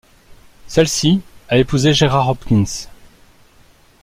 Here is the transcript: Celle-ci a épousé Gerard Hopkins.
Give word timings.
Celle-ci 0.65 1.21
a 1.47 1.59
épousé 1.59 1.93
Gerard 1.93 2.27
Hopkins. 2.29 2.87